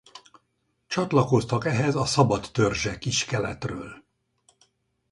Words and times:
Csatlakoztak 0.87 1.65
ehhez 1.65 1.95
a 1.95 2.05
szabad 2.05 2.49
törzsek 2.51 3.05
is 3.05 3.25
keletről. 3.25 4.03